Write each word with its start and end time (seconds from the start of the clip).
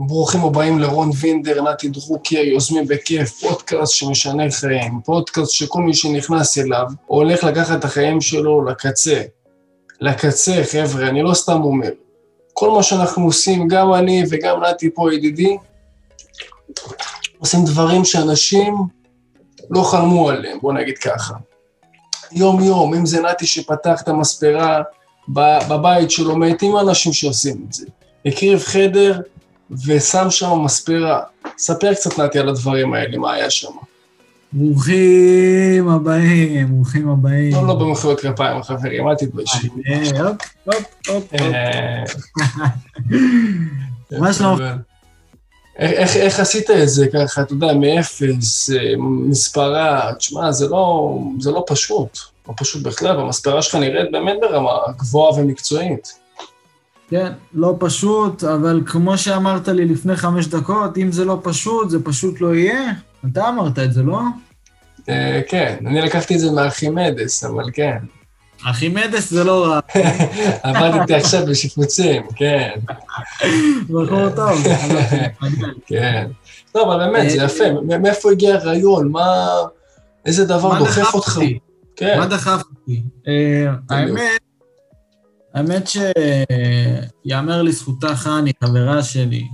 ברוכים 0.00 0.44
הבאים 0.44 0.78
לרון 0.78 1.10
וינדר, 1.20 1.62
נתי 1.62 1.88
דרוקר, 1.88 2.36
יוזמים 2.36 2.86
בכיף, 2.86 3.40
פודקאסט 3.40 3.94
שמשנה 3.94 4.50
חיים, 4.50 5.00
פודקאסט 5.04 5.50
שכל 5.50 5.82
מי 5.82 5.94
שנכנס 5.94 6.58
אליו 6.58 6.86
הולך 7.06 7.44
לקחת 7.44 7.78
את 7.78 7.84
החיים 7.84 8.20
שלו 8.20 8.64
לקצה. 8.64 9.22
לקצה, 10.00 10.62
חבר'ה, 10.72 11.08
אני 11.08 11.22
לא 11.22 11.34
סתם 11.34 11.62
אומר. 11.62 11.88
כל 12.52 12.70
מה 12.70 12.82
שאנחנו 12.82 13.24
עושים, 13.24 13.68
גם 13.68 13.94
אני 13.94 14.24
וגם 14.30 14.64
נתי 14.64 14.90
פה, 14.94 15.14
ידידי, 15.14 15.56
עושים 17.38 17.64
דברים 17.64 18.04
שאנשים 18.04 18.74
לא 19.70 19.82
חלמו 19.82 20.30
עליהם, 20.30 20.58
בוא 20.62 20.72
נגיד 20.72 20.98
ככה. 20.98 21.34
יום-יום, 22.32 22.94
אם 22.94 23.06
זה 23.06 23.22
נתי 23.22 23.46
שפתח 23.46 24.02
את 24.02 24.08
המספרה 24.08 24.82
בבית 25.68 26.10
שלו, 26.10 26.36
מעטים 26.36 26.76
אנשים 26.76 27.12
שעושים 27.12 27.64
את 27.68 27.72
זה. 27.72 27.86
הקריב 28.26 28.58
חדר, 28.58 29.20
ושם 29.86 30.30
שם 30.30 30.58
מספרה. 30.64 31.20
ספר 31.58 31.94
קצת, 31.94 32.18
נתי, 32.18 32.38
על 32.38 32.48
הדברים 32.48 32.94
האלה, 32.94 33.18
מה 33.18 33.32
היה 33.32 33.50
שם. 33.50 33.72
ברוכים 34.52 35.88
הבאים, 35.88 36.74
ברוכים 36.74 37.08
הבאים. 37.08 37.52
לא, 37.52 37.66
לא 37.66 37.74
במחיאות 37.74 38.20
כפיים, 38.20 38.62
חברים, 38.62 39.08
אל 39.08 39.14
תתביישו. 39.14 39.68
אה, 39.88 40.20
הופ, 40.20 40.36
הופ, 40.64 40.84
הופ. 41.08 41.34
אה, 41.34 42.04
מה 44.18 44.32
שלומך? 44.32 44.62
איך 45.78 46.40
עשית 46.40 46.70
את 46.70 46.88
זה 46.88 47.06
ככה, 47.12 47.42
אתה 47.42 47.52
יודע, 47.52 47.72
מאפס, 47.72 48.70
אה, 48.70 48.94
מספרה, 48.98 50.12
תשמע, 50.18 50.52
זה 50.52 50.68
לא, 50.68 51.18
זה 51.40 51.50
לא 51.50 51.64
פשוט, 51.66 52.18
לא 52.48 52.54
פשוט 52.56 52.82
בכלל, 52.82 53.20
המספרה 53.20 53.62
שלך 53.62 53.74
נראית 53.74 54.12
באמת 54.12 54.36
ברמה 54.40 54.72
גבוהה 54.96 55.40
ומקצועית. 55.40 56.18
כן, 57.10 57.32
לא 57.54 57.76
פשוט, 57.78 58.44
אבל 58.44 58.82
כמו 58.86 59.18
שאמרת 59.18 59.68
לי 59.68 59.84
לפני 59.84 60.16
חמש 60.16 60.46
דקות, 60.46 60.98
אם 60.98 61.12
זה 61.12 61.24
לא 61.24 61.40
פשוט, 61.42 61.90
זה 61.90 62.04
פשוט 62.04 62.40
לא 62.40 62.54
יהיה. 62.54 62.92
אתה 63.32 63.48
אמרת 63.48 63.78
את 63.78 63.92
זה, 63.92 64.02
לא? 64.02 64.20
אה, 65.08 65.40
כן, 65.48 65.76
אני 65.86 66.00
לקחתי 66.00 66.34
את 66.34 66.40
זה 66.40 66.50
מארכימדס, 66.50 67.44
אבל 67.44 67.64
כן. 67.72 67.98
ארכימדס 68.66 69.30
זה 69.30 69.44
לא 69.44 69.66
רע. 69.66 69.80
עבדתי 70.62 71.14
עכשיו 71.14 71.46
בשיפוצים, 71.46 72.22
כן. 72.36 72.70
בחור 73.88 74.30
טוב. 74.36 74.66
כן. 75.86 76.26
טוב, 76.72 76.90
אבל 76.90 77.06
באמת, 77.06 77.30
זה 77.30 77.36
יפה. 77.36 77.64
מאיפה 78.00 78.30
הגיע 78.32 78.54
הרעיון? 78.54 79.08
מה... 79.08 79.46
איזה 80.26 80.44
דבר 80.44 80.78
דוחף 80.78 81.14
אותך? 81.14 81.40
מה 82.16 82.26
דחף 82.26 82.62
אותי? 82.70 83.02
אה, 83.28 83.72
האמת, 83.90 84.40
האמת 85.54 85.88
שיאמר 87.26 87.62
לזכותה 87.62 88.16
חני, 88.16 88.52
חברה 88.64 89.02
שלי, 89.02 89.48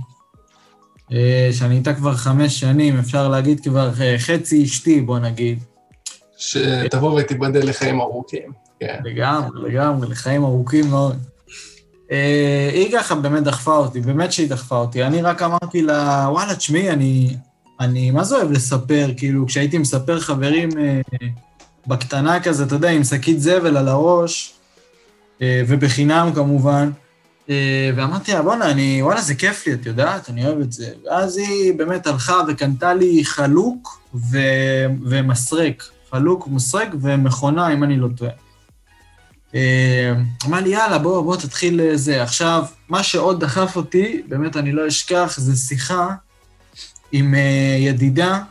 אה, 1.11 1.49
שאני 1.51 1.75
איתה 1.75 1.93
כבר 1.93 2.15
חמש 2.15 2.59
שנים, 2.59 2.99
אפשר 2.99 3.27
להגיד 3.27 3.59
כבר 3.59 3.89
אה, 4.01 4.15
חצי 4.19 4.63
אשתי, 4.63 5.01
בוא 5.01 5.19
נגיד. 5.19 5.59
שתבוא 6.37 7.19
ותיבדל 7.19 7.69
לחיים 7.69 8.01
ארוכים, 8.01 8.51
כן. 8.79 8.99
לגמרי, 9.03 9.69
לגמרי, 9.69 10.07
לחיים 10.09 10.43
ארוכים 10.43 10.89
מאוד. 10.89 11.17
אה, 12.11 12.69
היא 12.73 12.91
ככה 12.93 13.15
באמת 13.15 13.43
דחפה 13.43 13.77
אותי, 13.77 14.01
באמת 14.01 14.31
שהיא 14.31 14.49
דחפה 14.49 14.77
אותי. 14.77 15.03
אני 15.03 15.21
רק 15.21 15.41
אמרתי 15.41 15.81
לה, 15.81 16.27
וואלה, 16.31 16.55
תשמעי, 16.55 16.89
אני, 16.89 17.35
אני 17.79 18.11
מה 18.11 18.23
זה 18.23 18.35
אוהב 18.35 18.51
לספר, 18.51 19.09
כאילו, 19.17 19.47
כשהייתי 19.47 19.77
מספר 19.77 20.19
חברים 20.19 20.69
בקטנה 21.87 22.39
כזה, 22.39 22.63
אתה 22.63 22.75
יודע, 22.75 22.89
עם 22.89 23.03
שקית 23.03 23.41
זבל 23.41 23.77
על 23.77 23.87
הראש, 23.87 24.54
ובחינם 25.41 26.31
כמובן. 26.35 26.91
אה, 27.49 27.91
ואמרתי 27.95 28.33
לה, 28.33 28.41
בואנה, 28.41 28.71
אני, 28.71 29.01
וואלה, 29.01 29.21
זה 29.21 29.35
כיף 29.35 29.67
לי, 29.67 29.73
את 29.73 29.85
יודעת, 29.85 30.29
אני 30.29 30.45
אוהב 30.45 30.59
את 30.59 30.71
זה. 30.71 30.89
ואז 31.05 31.37
היא 31.37 31.73
באמת 31.73 32.07
הלכה 32.07 32.41
וקנתה 32.47 32.93
לי 32.93 33.25
חלוק 33.25 34.01
ו... 34.15 34.37
ומסרק. 35.03 35.83
חלוק, 36.11 36.47
מסרק 36.47 36.89
ומכונה, 37.01 37.73
אם 37.73 37.83
אני 37.83 37.97
לא 37.97 38.07
טועה. 38.17 38.31
אה, 39.55 40.13
אמר 40.45 40.59
לי, 40.59 40.69
יאללה, 40.69 40.97
בוא, 40.97 41.21
בוא 41.21 41.35
תתחיל 41.37 41.95
זה. 41.95 42.23
עכשיו, 42.23 42.65
מה 42.89 43.03
שעוד 43.03 43.39
דחף 43.43 43.75
אותי, 43.75 44.21
באמת 44.27 44.57
אני 44.57 44.71
לא 44.71 44.87
אשכח, 44.87 45.35
זה 45.37 45.55
שיחה 45.55 46.09
עם 47.11 47.35
ידידה, 47.79 48.41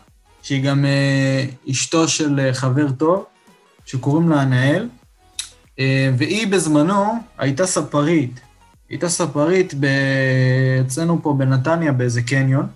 שהיא 0.43 0.65
גם 0.65 0.84
אשתו 1.71 2.09
של 2.09 2.50
חבר 2.53 2.91
טוב, 2.91 3.25
שקוראים 3.84 4.28
לה 4.28 4.43
ענאל. 4.43 4.89
אה, 5.79 6.11
והיא 6.19 6.47
בזמנו 6.47 7.15
הייתה 7.39 7.67
ספרית. 7.67 8.41
הייתה 8.91 9.09
ספרית 9.09 9.75
ב... 9.81 9.87
אצלנו 10.87 11.23
פה 11.23 11.35
בנתניה 11.39 11.93
באיזה 11.93 12.23
קניון, 12.23 12.67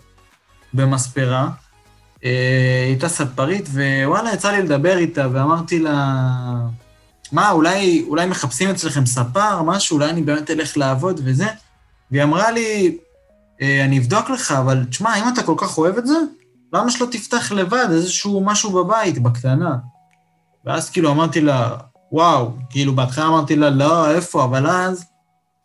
במספרה. 0.74 1.50
אה, 2.24 2.84
הייתה 2.86 3.08
ספרית, 3.08 3.68
ווואלה, 3.68 4.34
יצא 4.34 4.50
לי 4.50 4.62
לדבר 4.62 4.98
איתה, 4.98 5.26
ואמרתי 5.32 5.78
לה, 5.78 6.16
מה, 7.32 7.50
אולי, 7.50 8.04
אולי 8.08 8.26
מחפשים 8.26 8.70
אצלכם 8.70 9.06
ספר, 9.06 9.62
משהו, 9.62 9.96
אולי 9.96 10.10
אני 10.10 10.22
באמת 10.22 10.50
אלך 10.50 10.76
לעבוד 10.76 11.20
וזה? 11.24 11.46
והיא 12.10 12.22
אמרה 12.22 12.50
לי, 12.50 12.98
אה, 13.62 13.84
אני 13.84 13.98
אבדוק 13.98 14.30
לך, 14.30 14.52
אבל 14.52 14.84
תשמע, 14.84 15.16
אם 15.16 15.28
אתה 15.32 15.42
כל 15.42 15.54
כך 15.56 15.78
אוהב 15.78 15.98
את 15.98 16.06
זה, 16.06 16.18
למה 16.72 16.90
שלא 16.90 17.06
תפתח 17.10 17.52
לבד 17.52 17.86
איזשהו 17.90 18.44
משהו 18.44 18.70
בבית, 18.72 19.18
בקטנה? 19.18 19.76
ואז 20.64 20.90
כאילו 20.90 21.10
אמרתי 21.10 21.40
לה, 21.40 21.76
וואו, 22.12 22.50
כאילו 22.70 22.96
בהתחלה 22.96 23.26
אמרתי 23.26 23.56
לה, 23.56 23.70
לא, 23.70 24.10
איפה, 24.10 24.44
אבל 24.44 24.66
אז 24.66 25.04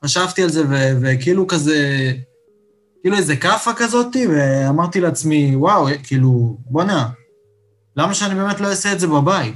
חשבתי 0.05 0.43
על 0.43 0.49
זה, 0.49 0.63
וכאילו 1.01 1.47
כזה, 1.47 2.11
כאילו 3.01 3.17
איזה 3.17 3.35
כאפה 3.35 3.73
כזאתי, 3.73 4.27
ואמרתי 4.27 5.01
לעצמי, 5.01 5.55
וואו, 5.55 5.87
כאילו, 6.03 6.57
בואנה, 6.65 7.09
למה 7.97 8.13
שאני 8.13 8.35
באמת 8.35 8.61
לא 8.61 8.67
אעשה 8.67 8.93
את 8.93 8.99
זה 8.99 9.07
בבית? 9.07 9.55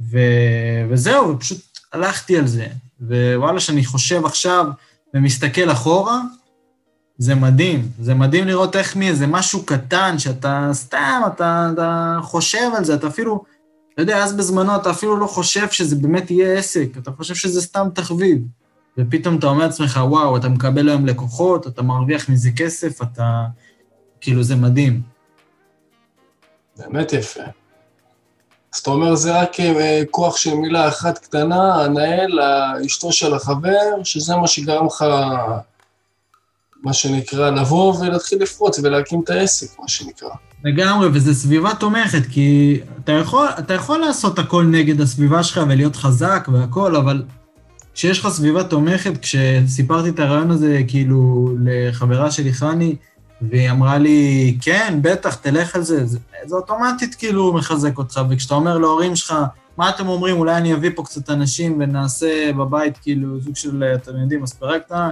ו- 0.00 0.86
וזהו, 0.90 1.28
ופשוט 1.28 1.78
הלכתי 1.92 2.38
על 2.38 2.46
זה. 2.46 2.66
ווואלה, 3.00 3.60
שאני 3.60 3.84
חושב 3.84 4.24
עכשיו 4.24 4.66
ומסתכל 5.14 5.72
אחורה, 5.72 6.20
זה 7.18 7.34
מדהים. 7.34 7.88
זה 8.00 8.14
מדהים 8.14 8.46
לראות 8.46 8.76
איך 8.76 8.96
מאיזה 8.96 9.26
משהו 9.26 9.66
קטן, 9.66 10.18
שאתה 10.18 10.70
סתם, 10.72 11.22
אתה, 11.26 11.70
אתה 11.74 12.18
חושב 12.22 12.70
על 12.76 12.84
זה, 12.84 12.94
אתה 12.94 13.06
אפילו... 13.06 13.44
אתה 13.98 14.02
יודע, 14.02 14.24
אז 14.24 14.32
בזמנו 14.32 14.76
אתה 14.76 14.90
אפילו 14.90 15.16
לא 15.16 15.26
חושב 15.26 15.70
שזה 15.70 15.96
באמת 15.96 16.30
יהיה 16.30 16.58
עסק, 16.58 16.88
אתה 16.98 17.10
חושב 17.10 17.34
שזה 17.34 17.62
סתם 17.62 17.88
תחביב. 17.94 18.38
ופתאום 18.98 19.38
אתה 19.38 19.46
אומר 19.46 19.66
לעצמך, 19.66 20.00
וואו, 20.02 20.36
אתה 20.36 20.48
מקבל 20.48 20.88
היום 20.88 21.06
לקוחות, 21.06 21.66
אתה 21.66 21.82
מרוויח 21.82 22.28
מזה 22.28 22.50
כסף, 22.56 23.02
אתה... 23.02 23.44
כאילו, 24.20 24.42
זה 24.42 24.56
מדהים. 24.56 25.02
באמת 26.76 27.12
יפה. 27.12 27.40
אז 28.74 28.80
אתה 28.80 28.90
אומר, 28.90 29.14
זה 29.14 29.40
רק 29.40 29.60
אה, 29.60 30.02
כוח 30.10 30.36
של 30.36 30.54
מילה 30.54 30.88
אחת 30.88 31.18
קטנה, 31.18 31.84
הנהל, 31.84 32.40
אשתו 32.86 33.12
של 33.12 33.34
החבר, 33.34 34.04
שזה 34.04 34.36
מה 34.36 34.46
שגרם 34.46 34.86
לך, 34.86 35.04
מה 36.82 36.92
שנקרא, 36.92 37.50
לבוא 37.50 37.94
ולהתחיל 38.00 38.42
לפרוץ 38.42 38.78
ולהקים 38.78 39.20
את 39.24 39.30
העסק, 39.30 39.80
מה 39.80 39.88
שנקרא. 39.88 40.28
לגמרי, 40.64 41.08
וזו 41.12 41.34
סביבה 41.34 41.74
תומכת, 41.74 42.26
כי 42.30 42.80
אתה 43.04 43.12
יכול, 43.12 43.48
אתה 43.58 43.74
יכול 43.74 43.98
לעשות 43.98 44.38
הכל 44.38 44.64
נגד 44.64 45.00
הסביבה 45.00 45.42
שלך 45.42 45.60
ולהיות 45.68 45.96
חזק 45.96 46.48
והכל, 46.52 46.96
אבל 46.96 47.22
כשיש 47.94 48.20
לך 48.20 48.28
סביבה 48.28 48.64
תומכת, 48.64 49.18
כשסיפרתי 49.22 50.08
את 50.08 50.18
הרעיון 50.18 50.50
הזה, 50.50 50.82
כאילו, 50.88 51.52
לחברה 51.64 52.30
שלי, 52.30 52.52
חני, 52.52 52.96
והיא 53.42 53.70
אמרה 53.70 53.98
לי, 53.98 54.56
כן, 54.60 54.98
בטח, 55.02 55.34
תלך 55.34 55.76
על 55.76 55.82
זה, 55.82 56.06
זה, 56.06 56.18
זה 56.46 56.56
אוטומטית 56.56 57.14
כאילו 57.14 57.52
מחזק 57.52 57.98
אותך, 57.98 58.20
וכשאתה 58.30 58.54
אומר 58.54 58.78
להורים 58.78 59.16
שלך, 59.16 59.34
מה 59.76 59.90
אתם 59.90 60.08
אומרים, 60.08 60.36
אולי 60.36 60.56
אני 60.56 60.74
אביא 60.74 60.90
פה 60.94 61.04
קצת 61.04 61.30
אנשים 61.30 61.76
ונעשה 61.80 62.50
בבית, 62.52 62.98
כאילו, 62.98 63.40
זוג 63.40 63.56
של, 63.56 63.84
אתם 63.94 64.12
יודעים, 64.22 64.42
אספרה 64.42 64.78
קטנה, 64.78 65.10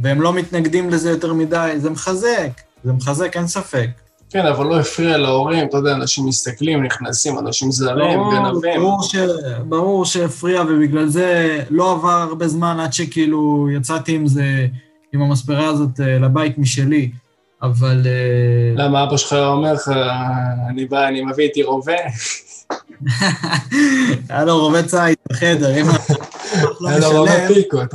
והם 0.00 0.20
לא 0.20 0.32
מתנגדים 0.32 0.90
לזה 0.90 1.10
יותר 1.10 1.32
מדי, 1.32 1.72
זה 1.76 1.90
מחזק, 1.90 2.50
זה 2.84 2.92
מחזק, 2.92 3.36
אין 3.36 3.46
ספק. 3.46 3.88
כן, 4.30 4.46
אבל 4.46 4.66
לא 4.66 4.80
הפריע 4.80 5.16
להורים, 5.16 5.68
אתה 5.68 5.76
יודע, 5.76 5.92
אנשים 5.92 6.26
מסתכלים, 6.26 6.82
נכנסים, 6.82 7.38
אנשים 7.38 7.70
זרים, 7.70 8.20
גנבים. 8.34 8.80
ברור, 8.80 9.02
ש... 9.02 9.16
ברור 9.68 10.04
שהפריע, 10.04 10.62
ובגלל 10.62 11.06
זה 11.06 11.58
לא 11.70 11.92
עבר 11.92 12.08
הרבה 12.08 12.48
זמן 12.48 12.80
עד 12.80 12.92
שכאילו 12.92 13.68
יצאתי 13.70 14.14
עם 14.14 14.26
זה, 14.26 14.66
עם 15.12 15.22
המספרה 15.22 15.66
הזאת 15.66 16.00
אה, 16.00 16.18
לבית 16.18 16.58
משלי, 16.58 17.10
אבל... 17.62 18.02
אה, 18.06 18.84
למה 18.84 19.04
אבא 19.04 19.16
שלך 19.16 19.32
אומר 19.32 19.72
לך, 19.72 19.90
אני 20.68 20.84
בא, 20.84 21.08
אני 21.08 21.24
מביא 21.24 21.44
איתי 21.44 21.62
רובה? 21.62 21.92
היה 24.28 24.44
לו 24.44 24.60
רובה 24.60 24.82
ציד 24.82 25.16
בחדר, 25.30 25.80
אם 25.80 25.86
הלקוח 26.54 26.82
לא 26.82 26.98
משלם... 26.98 27.16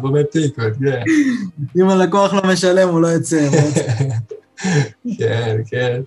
רובה 0.04 0.24
פיקות, 0.32 0.74
כן. 0.80 1.04
אם 1.82 1.90
הלקוח 1.90 2.34
לא 2.34 2.42
משלם, 2.44 2.90
הוא 2.90 3.02
לא 3.02 3.08
יוצא. 3.08 3.50
כן, 5.20 5.58
כן. 5.68 6.02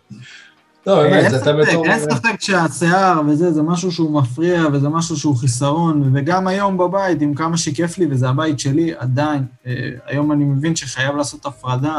לא, 0.86 1.02
באמת, 1.02 1.34
אתה 1.42 1.52
בתור... 1.52 1.86
אין 1.86 2.00
ספק 2.00 2.40
שהשיער 2.40 3.20
וזה, 3.28 3.52
זה 3.52 3.62
משהו 3.62 3.92
שהוא 3.92 4.20
מפריע 4.20 4.64
וזה 4.72 4.88
משהו 4.88 5.16
שהוא 5.16 5.36
חיסרון, 5.36 6.10
וגם 6.14 6.46
היום 6.46 6.78
בבית, 6.78 7.22
עם 7.22 7.34
כמה 7.34 7.56
שכיף 7.56 7.98
לי 7.98 8.06
וזה 8.10 8.28
הבית 8.28 8.60
שלי, 8.60 8.92
עדיין, 8.98 9.44
אה, 9.66 9.72
היום 10.06 10.32
אני 10.32 10.44
מבין 10.44 10.76
שחייב 10.76 11.16
לעשות 11.16 11.46
הפרדה. 11.46 11.98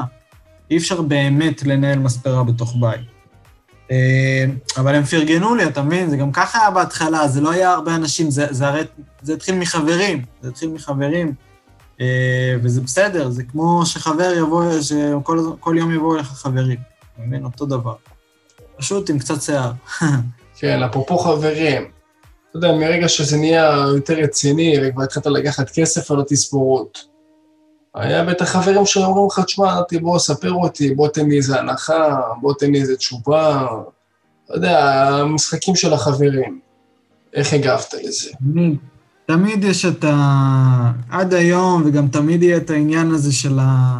אי 0.71 0.77
אפשר 0.77 1.01
באמת 1.01 1.63
לנהל 1.63 1.99
מספרה 1.99 2.43
בתוך 2.43 2.75
בית. 2.79 3.20
אה, 3.91 4.45
אבל 4.77 4.95
הם 4.95 5.03
פרגנו 5.03 5.55
לי, 5.55 5.65
אתה 5.65 5.81
מבין? 5.81 6.09
זה 6.09 6.17
גם 6.17 6.31
ככה 6.31 6.59
היה 6.59 6.71
בהתחלה, 6.71 7.27
זה 7.27 7.41
לא 7.41 7.51
היה 7.51 7.71
הרבה 7.71 7.95
אנשים, 7.95 8.31
זה, 8.31 8.47
זה 8.49 8.67
הרי, 8.67 8.81
זה 9.21 9.33
התחיל 9.33 9.55
מחברים, 9.55 10.25
זה 10.41 10.49
התחיל 10.49 10.69
מחברים, 10.69 11.33
אה, 12.01 12.55
וזה 12.63 12.81
בסדר, 12.81 13.29
זה 13.29 13.43
כמו 13.43 13.85
שחבר 13.85 14.33
יבוא, 14.37 14.81
שכל 14.81 15.75
יום 15.77 15.91
יבואו 15.91 16.15
אליך 16.15 16.27
חברים, 16.27 16.77
אתה 17.13 17.21
מבין? 17.27 17.45
אותו 17.45 17.65
דבר. 17.65 17.95
פשוט 18.77 19.09
עם 19.09 19.19
קצת 19.19 19.41
שיער. 19.41 19.71
כן, 20.59 20.83
אפרופו 20.83 21.17
חברים, 21.17 21.83
אתה 22.49 22.57
יודע, 22.57 22.71
מרגע 22.71 23.07
שזה 23.07 23.37
נהיה 23.37 23.85
יותר 23.95 24.13
רציני, 24.13 24.75
וכבר 24.81 25.03
התחלת 25.03 25.25
לקחת 25.25 25.69
כסף 25.69 26.11
על 26.11 26.21
התספורות, 26.21 27.05
היה 27.95 28.25
בטח 28.25 28.45
חברים 28.45 28.85
שאומרים 28.85 29.27
לך, 29.27 29.39
תשמע, 29.39 29.81
בוא, 30.01 30.19
ספר 30.19 30.51
אותי, 30.51 30.95
בוא 30.95 31.07
תן 31.07 31.29
לי 31.29 31.37
איזה 31.37 31.59
הנחה, 31.59 32.21
בוא 32.41 32.53
תן 32.59 32.71
לי 32.71 32.81
איזה 32.81 32.95
תשובה. 32.95 33.67
אתה 34.45 34.53
יודע, 34.53 35.07
המשחקים 35.09 35.75
של 35.75 35.93
החברים. 35.93 36.59
איך 37.33 37.53
הגבת 37.53 37.93
לזה? 38.03 38.29
תמיד 39.25 39.63
יש 39.63 39.85
את 39.85 40.03
ה... 40.03 40.91
עד 41.09 41.33
היום, 41.33 41.83
וגם 41.85 42.07
תמיד 42.07 42.43
יהיה 42.43 42.57
את 42.57 42.69
העניין 42.69 43.11
הזה 43.11 43.33
של 43.33 43.59
ה... 43.59 43.99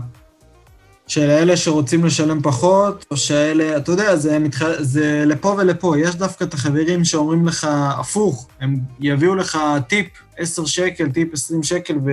של 1.08 1.30
אלה 1.30 1.58
שרוצים 1.58 2.06
לשלם 2.06 2.42
פחות, 2.42 3.06
או 3.12 3.18
שאלה, 3.18 3.78
אתה 3.78 3.92
יודע, 3.92 4.16
זה, 4.16 4.40
מתח... 4.40 4.66
זה 4.80 5.24
לפה 5.26 5.56
ולפה. 5.58 6.00
יש 6.00 6.16
דווקא 6.16 6.44
את 6.44 6.54
החברים 6.54 7.06
שאומרים 7.06 7.48
לך 7.48 7.68
הפוך, 7.72 8.48
הם 8.62 8.80
יביאו 9.00 9.36
לך 9.36 9.58
טיפ 9.88 10.08
10 10.38 10.66
שקל, 10.66 11.12
טיפ 11.12 11.34
20 11.34 11.64
שקל, 11.64 11.98
ו... 12.06 12.12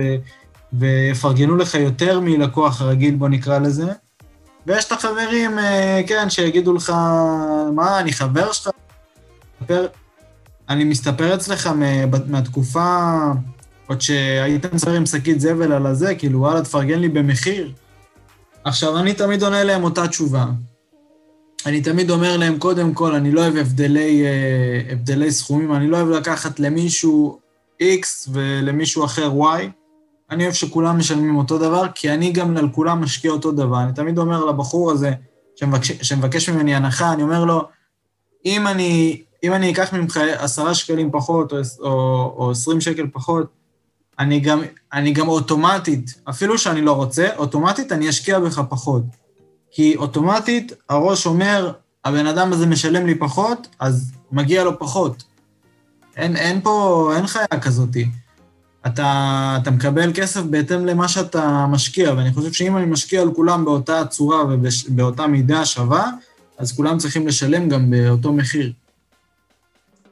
ויפרגנו 0.73 1.55
לך 1.55 1.75
יותר 1.75 2.19
מלקוח 2.19 2.81
רגיל, 2.81 3.15
בוא 3.15 3.29
נקרא 3.29 3.59
לזה. 3.59 3.91
ויש 4.67 4.85
את 4.85 4.91
החברים, 4.91 5.59
אה, 5.59 6.01
כן, 6.07 6.29
שיגידו 6.29 6.73
לך, 6.73 6.89
מה, 7.75 7.99
אני 7.99 8.13
חבר 8.13 8.51
שלך? 8.51 8.69
אני 10.69 10.83
מסתפר 10.83 11.35
אצלך 11.35 11.69
מהתקופה, 12.27 13.17
עוד 13.87 14.01
שהיית 14.01 14.73
מסתפר 14.73 14.93
עם 14.93 15.05
שקית 15.05 15.41
זבל 15.41 15.71
על 15.71 15.85
הזה, 15.85 16.15
כאילו, 16.15 16.39
וואלה, 16.39 16.61
תפרגן 16.61 16.99
לי 16.99 17.09
במחיר. 17.09 17.71
עכשיו, 18.63 18.97
אני 18.97 19.13
תמיד 19.13 19.43
עונה 19.43 19.63
להם 19.63 19.83
אותה 19.83 20.07
תשובה. 20.07 20.45
אני 21.65 21.81
תמיד 21.81 22.09
אומר 22.09 22.37
להם, 22.37 22.59
קודם 22.59 22.93
כל, 22.93 23.15
אני 23.15 23.31
לא 23.31 23.41
אוהב 23.41 23.57
הבדלי, 23.57 24.25
אה, 24.25 24.91
הבדלי 24.91 25.31
סכומים, 25.31 25.73
אני 25.73 25.87
לא 25.87 25.97
אוהב 25.97 26.09
לקחת 26.09 26.59
למישהו 26.59 27.39
X 27.81 28.29
ולמישהו 28.33 29.05
אחר 29.05 29.31
Y. 29.31 29.78
אני 30.31 30.43
אוהב 30.43 30.53
שכולם 30.53 30.97
משלמים 30.97 31.37
אותו 31.37 31.57
דבר, 31.57 31.83
כי 31.95 32.11
אני 32.11 32.31
גם 32.31 32.57
על 32.57 32.69
כולם 32.69 33.01
משקיע 33.01 33.31
אותו 33.31 33.51
דבר. 33.51 33.81
אני 33.81 33.93
תמיד 33.93 34.17
אומר 34.17 34.45
לבחור 34.45 34.91
הזה, 34.91 35.11
שמבקש, 35.55 35.91
שמבקש 35.91 36.49
ממני 36.49 36.75
הנחה, 36.75 37.13
אני 37.13 37.23
אומר 37.23 37.45
לו, 37.45 37.67
אם 38.45 38.67
אני, 38.67 39.21
אם 39.43 39.53
אני 39.53 39.71
אקח 39.71 39.93
ממך 39.93 40.19
עשרה 40.37 40.75
שקלים 40.75 41.11
פחות, 41.11 41.53
או, 41.79 42.51
עשרים 42.51 42.81
שקל 42.81 43.07
פחות, 43.13 43.47
אני 44.19 44.39
גם, 44.39 44.61
אני 44.93 45.11
גם 45.11 45.27
אוטומטית, 45.27 46.21
אפילו 46.29 46.57
שאני 46.57 46.81
לא 46.81 46.91
רוצה, 46.91 47.27
אוטומטית 47.37 47.91
אני 47.91 48.09
אשקיע 48.09 48.39
בך 48.39 48.61
פחות. 48.69 49.03
כי 49.71 49.95
אוטומטית 49.95 50.71
הראש 50.89 51.25
אומר, 51.25 51.71
הבן 52.05 52.25
אדם 52.25 52.53
הזה 52.53 52.65
משלם 52.65 53.05
לי 53.05 53.15
פחות, 53.15 53.67
אז 53.79 54.11
מגיע 54.31 54.63
לו 54.63 54.79
פחות. 54.79 55.23
אין, 56.15 56.35
אין 56.35 56.61
פה, 56.61 57.11
אין 57.15 57.27
חיה 57.27 57.45
כזאתי. 57.61 58.07
אתה, 58.87 59.57
אתה 59.61 59.71
מקבל 59.71 60.11
כסף 60.13 60.41
בהתאם 60.41 60.85
למה 60.85 61.07
שאתה 61.07 61.65
משקיע, 61.69 62.13
ואני 62.13 62.33
חושב 62.33 62.51
שאם 62.51 62.77
אני 62.77 62.85
משקיע 62.85 63.21
על 63.21 63.33
כולם 63.33 63.65
באותה 63.65 64.05
צורה 64.05 64.43
ובאותה 64.43 65.27
מידה 65.27 65.65
שווה, 65.65 66.09
אז 66.57 66.71
כולם 66.71 66.97
צריכים 66.97 67.27
לשלם 67.27 67.69
גם 67.69 67.89
באותו 67.89 68.33
מחיר. 68.33 68.71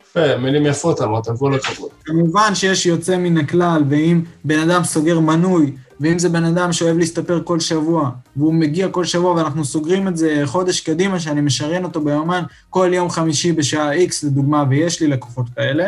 יפה, 0.01 0.37
מילים 0.37 0.65
יפות 0.65 1.01
אמרת, 1.01 1.27
כל 1.39 1.55
הכבוד. 1.55 1.89
כמובן 2.05 2.55
שיש 2.55 2.85
יוצא 2.85 3.17
מן 3.17 3.37
הכלל, 3.37 3.83
ואם 3.89 4.21
בן 4.43 4.59
אדם 4.69 4.83
סוגר 4.83 5.19
מנוי, 5.19 5.71
ואם 5.99 6.19
זה 6.19 6.29
בן 6.29 6.43
אדם 6.43 6.73
שאוהב 6.73 6.97
להסתפר 6.97 7.41
כל 7.43 7.59
שבוע, 7.59 8.11
והוא 8.35 8.53
מגיע 8.53 8.89
כל 8.89 9.05
שבוע 9.05 9.31
ואנחנו 9.31 9.65
סוגרים 9.65 10.07
את 10.07 10.17
זה 10.17 10.41
חודש 10.45 10.79
קדימה, 10.79 11.19
שאני 11.19 11.41
משריין 11.41 11.83
אותו 11.83 12.01
ביומן 12.01 12.43
כל 12.69 12.89
יום 12.93 13.09
חמישי 13.09 13.51
בשעה 13.51 14.05
X, 14.05 14.09
לדוגמה, 14.23 14.63
ויש 14.69 15.01
לי 15.01 15.07
לקוחות 15.07 15.45
כאלה, 15.55 15.87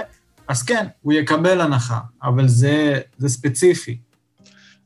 אז 0.49 0.63
כן, 0.63 0.85
הוא 1.01 1.13
יקבל 1.13 1.61
הנחה, 1.61 1.99
אבל 2.23 2.47
זה, 2.47 2.99
זה 3.17 3.29
ספציפי. 3.29 3.97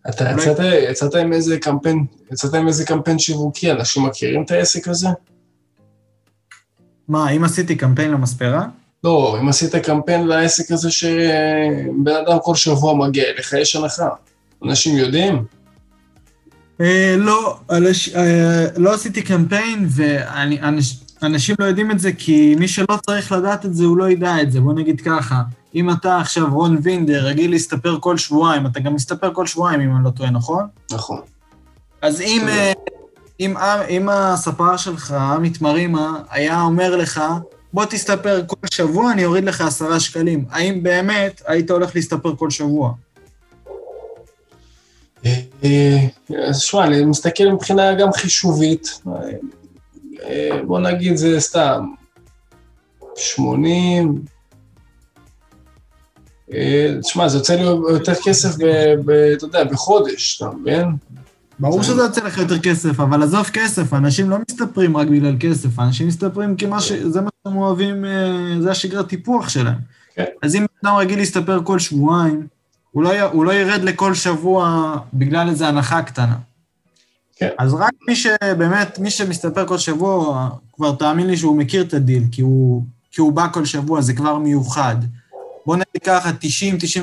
אתה 0.10 0.32
יצאת, 0.32 0.58
יצאת 0.90 1.16
עם 1.16 1.34
איזה 1.34 1.60
קמפיין, 1.60 2.06
יצאת 2.32 2.54
עם 2.54 2.68
איזה 2.68 2.86
קמפיין 2.86 3.20
שיווקי, 3.20 3.72
אנשים 3.72 4.04
מכירים 4.04 4.44
את 4.44 4.52
העסק 4.52 4.88
הזה? 4.88 5.08
מה, 7.08 7.30
אם 7.30 7.44
עשיתי 7.44 7.76
קמפיין 7.76 8.12
למספרה? 8.12 8.66
לא, 9.04 9.38
אם 9.42 9.50
עשית 9.50 9.76
קמפיין 9.76 10.28
לעסק 10.28 10.72
הזה 10.72 10.92
שבן 10.92 12.16
אדם 12.28 12.38
כל 12.44 12.56
שבוע 12.56 13.08
מגיע 13.08 13.24
אליך, 13.24 13.54
יש 13.54 13.76
הנחה. 13.76 14.10
אנשים 14.66 14.98
יודעים? 14.98 15.46
אה, 16.82 17.16
לא, 17.18 17.58
אה, 18.16 18.66
לא 18.78 18.94
עשיתי 18.94 19.22
קמפיין, 19.22 19.88
ואנשים 21.24 21.56
לא 21.60 21.66
יודעים 21.66 21.92
את 21.92 22.00
זה, 22.00 22.12
כי 22.18 22.56
מי 22.60 22.68
שלא 22.68 22.98
צריך 23.06 23.32
לדעת 23.32 23.66
את 23.66 23.76
זה, 23.76 23.84
הוא 23.86 23.98
לא 23.98 24.10
ידע 24.10 24.42
את 24.42 24.52
זה, 24.52 24.62
בוא 24.62 24.74
נגיד 24.74 25.02
ככה. 25.02 25.42
אם 25.76 25.90
אתה 25.90 26.20
עכשיו 26.20 26.54
רון 26.54 26.78
וינדר, 26.82 27.26
רגיל 27.26 27.52
להסתפר 27.52 27.98
כל 28.00 28.18
שבועיים, 28.18 28.66
אתה 28.66 28.80
גם 28.80 28.96
מסתפר 28.96 29.34
כל 29.34 29.48
שבועיים, 29.48 29.82
אם 29.82 29.96
אני 29.96 30.04
לא 30.04 30.10
טועה, 30.10 30.30
נכון? 30.30 30.68
נכון. 30.92 31.22
אז 32.02 32.22
אם, 32.22 32.48
אה, 32.48 32.74
אם, 33.40 33.54
אם 33.90 34.10
הספר 34.10 34.78
שלך, 34.78 35.12
עמית 35.12 35.62
מרימה, 35.62 36.20
היה 36.30 36.62
אומר 36.62 36.96
לך, 36.96 37.22
בוא 37.74 37.86
תסתפר 37.86 38.44
כל 38.48 38.68
שבוע, 38.72 39.12
אני 39.12 39.26
אוריד 39.26 39.44
לך 39.44 39.62
עשרה 39.62 40.00
שקלים. 40.00 40.46
האם 40.50 40.84
באמת 40.84 41.42
היית 41.48 41.72
הולך 41.72 41.96
להסתפר 41.96 42.36
כל 42.36 42.50
שבוע? 42.50 42.94
אז 46.48 46.60
שמע, 46.60 46.84
אני 46.84 47.06
מסתכל 47.06 47.44
מבחינה 47.44 47.94
גם 47.94 48.14
חישובית. 48.14 49.02
בוא 50.66 50.80
נגיד 50.80 51.16
זה 51.16 51.40
סתם 51.40 51.86
80, 53.16 54.22
תשמע, 57.02 57.28
זה 57.28 57.38
יוצא 57.38 57.56
לי 57.56 57.62
יותר 57.62 58.14
כסף, 58.24 58.56
אתה 59.38 59.46
יודע, 59.46 59.64
בחודש, 59.64 60.38
אתה 60.38 60.56
מבין? 60.58 60.88
ברור 61.60 61.84
שזה 61.84 62.02
יוצא 62.02 62.24
לך 62.24 62.38
יותר 62.38 62.60
כסף, 62.60 63.00
אבל 63.00 63.24
עזוב 63.24 63.50
כסף, 63.54 63.94
אנשים 63.94 64.30
לא 64.30 64.38
מסתפרים 64.50 64.98
רק 64.98 65.08
בגלל 65.08 65.36
כסף, 65.40 65.80
אנשים 65.80 66.08
מסתפרים 66.08 66.56
כי 66.56 66.66
ש... 66.80 66.92
זה 66.92 67.22
מה 67.22 67.30
שהם 67.44 67.58
אוהבים, 67.58 68.06
אה, 68.06 68.62
זה 68.62 68.72
השגרת 68.72 69.08
טיפוח 69.08 69.50
שלהם. 69.50 69.78
כן. 70.16 70.24
אז 70.42 70.56
אם 70.56 70.66
אדם 70.84 70.96
רגיל 70.96 71.20
להסתפר 71.20 71.60
כל 71.64 71.80
שבועיים, 71.80 72.48
הוא 72.92 73.04
לא, 73.04 73.22
הוא 73.22 73.46
לא 73.46 73.52
ירד 73.52 73.84
לכל 73.84 74.14
שבוע 74.14 74.96
בגלל 75.14 75.50
איזו 75.50 75.66
הנחה 75.66 76.02
קטנה. 76.02 76.36
כן. 77.36 77.50
אז 77.58 77.74
רק 77.74 77.94
מי 78.08 78.16
שבאמת, 78.16 79.00
מי 79.00 79.10
שמסתפר 79.10 79.68
כל 79.68 79.78
שבוע, 79.78 80.50
כבר 80.74 80.96
תאמין 80.96 81.28
לי 81.28 81.38
שהוא 81.38 81.58
מכיר 81.58 81.84
את 81.84 81.94
הדיל, 81.94 82.24
כי 82.32 82.42
הוא, 82.42 82.84
כי 83.12 83.22
הוא 83.22 83.34
בא 83.34 83.48
כל 83.54 83.66
שבוע, 83.66 84.02
זה 84.02 84.14
כבר 84.14 84.38
מיוחד. 84.38 84.96
בוא 85.66 85.76
נגיד 85.76 86.04
ככה, 86.04 86.32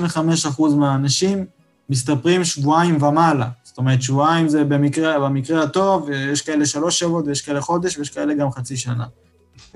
90-95 0.07 0.19
אחוז 0.49 0.75
מהאנשים 0.75 1.45
מסתפרים 1.91 2.45
שבועיים 2.45 3.03
ומעלה. 3.03 3.49
זאת 3.63 3.79
אומרת, 3.79 4.03
שבועיים 4.03 4.49
זה 4.49 4.65
במקרה, 4.65 5.21
במקרה 5.21 5.63
הטוב, 5.63 6.11
יש 6.33 6.43
כאלה 6.43 6.67
שלוש 6.67 6.99
שבועות 6.99 7.27
ויש 7.27 7.43
כאלה 7.43 7.61
חודש 7.61 7.99
ויש 7.99 8.11
כאלה 8.11 8.35
גם 8.35 8.51
חצי 8.51 8.77
שנה. 8.77 9.05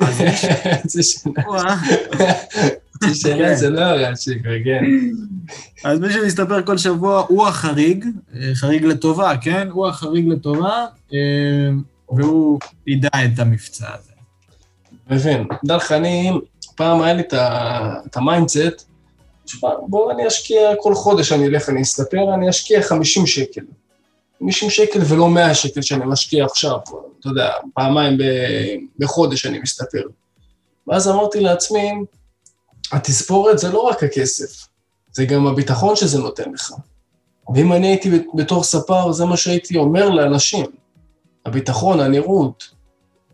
חצי 0.83 1.03
שנה. 1.03 1.43
חצי 2.95 3.15
שנה 3.15 3.55
זה 3.55 3.71
לא 3.71 3.81
הרע 3.81 4.17
שיקרה, 4.17 4.57
כן. 4.65 4.85
אז 5.85 6.01
מי 6.01 6.13
שמסתפר 6.13 6.63
כל 6.63 6.79
שבוע 6.79 7.25
הוא 7.29 7.47
החריג, 7.47 8.05
חריג 8.55 8.85
לטובה, 8.85 9.33
כן? 9.41 9.69
הוא 9.71 9.87
החריג 9.87 10.29
לטובה, 10.29 10.87
והוא 12.09 12.59
ידע 12.87 13.09
את 13.25 13.39
המבצע 13.39 13.87
הזה. 13.95 14.13
מבין. 15.11 15.47
דע 15.65 15.77
לך, 15.77 15.93
אני, 15.93 16.31
פעם 16.75 17.03
היה 17.03 17.15
לי 17.15 17.23
את 18.07 18.17
ה 18.17 18.25
mindset, 18.25 18.89
בוא 19.89 20.13
אני 20.13 20.29
אשקיע 20.29 20.61
כל 20.81 20.95
חודש, 20.95 21.33
אני 21.33 21.47
אלך, 21.47 21.69
אני 21.69 21.83
אסתפר, 21.83 22.35
אני 22.35 22.51
אשקיע 22.51 22.83
50 22.83 23.27
שקל. 23.27 23.61
50 24.41 24.71
שקל 24.71 25.01
ולא 25.09 25.29
100 25.29 25.55
שקל 25.55 25.83
שאני 25.83 26.05
משקיע 26.07 26.45
עכשיו, 26.45 26.79
אתה 27.21 27.29
יודע, 27.29 27.51
פעמיים 27.75 28.19
בחודש 28.99 29.47
אני 29.47 29.59
מסתפר. 29.59 30.03
ואז 30.89 31.09
אמרתי 31.09 31.41
לעצמי, 31.41 31.93
התספורת 32.93 33.59
זה 33.59 33.73
לא 33.73 33.81
רק 33.81 34.03
הכסף, 34.03 34.69
זה 35.13 35.25
גם 35.25 35.47
הביטחון 35.47 35.97
שזה 35.97 36.19
נותן 36.19 36.53
לך. 36.53 36.75
ואם 37.55 37.73
אני 37.73 37.87
הייתי 37.87 38.11
בתור 38.35 38.65
ספר, 38.65 39.13
זה 39.13 39.25
מה 39.25 39.37
שהייתי 39.37 39.77
אומר 39.77 40.11
לאנשים. 40.11 40.67
הביטחון, 41.47 42.01
הנראות, 42.01 42.65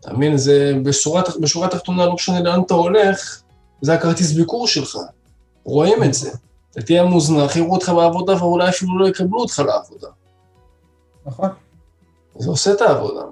אתה 0.00 0.12
מבין? 0.12 0.36
זה 0.36 0.72
בשורה, 0.82 1.22
בשורה 1.40 1.66
התחתונה, 1.66 2.06
לא 2.06 2.14
משנה 2.14 2.40
לאן 2.40 2.60
אתה 2.66 2.74
הולך, 2.74 3.42
זה 3.80 3.94
הכרטיס 3.94 4.32
ביקור 4.32 4.66
שלך. 4.66 4.98
רואים 5.64 6.04
את 6.04 6.14
זה. 6.14 6.30
אתה 6.70 6.82
תהיה 6.82 7.04
מוזנח, 7.04 7.56
יראו 7.56 7.72
אותך 7.72 7.88
בעבודה 7.88 8.44
ואולי 8.44 8.68
אפילו 8.68 8.98
לא 8.98 9.08
יקבלו 9.08 9.40
אותך 9.40 9.62
לעבודה. 9.66 10.08
נכון. 11.26 11.48
זה 12.38 12.50
עושה 12.50 12.72
את 12.72 12.80
העבודה. 12.80 13.22